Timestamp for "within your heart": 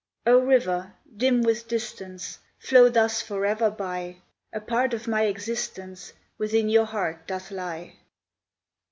6.39-7.27